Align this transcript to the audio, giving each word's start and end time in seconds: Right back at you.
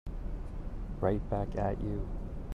Right 0.99 1.21
back 1.29 1.55
at 1.57 1.79
you. 1.79 2.07